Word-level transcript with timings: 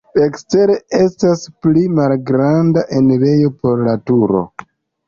Ekstere 0.21 0.77
estas 0.99 1.45
pli 1.67 1.83
malgranda 1.99 2.87
enirejo 3.03 3.57
por 3.63 3.89
la 3.91 3.99
turo. 4.11 4.45